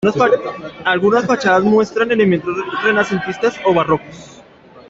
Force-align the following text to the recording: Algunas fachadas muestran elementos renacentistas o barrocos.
Algunas 0.83 1.27
fachadas 1.27 1.61
muestran 1.61 2.09
elementos 2.11 2.55
renacentistas 2.83 3.59
o 3.67 3.71
barrocos. 3.71 4.41